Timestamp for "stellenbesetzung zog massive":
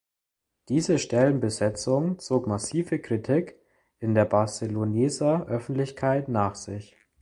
0.97-2.97